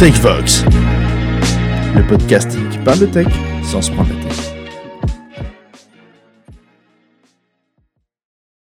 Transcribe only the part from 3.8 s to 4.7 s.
se prendre la.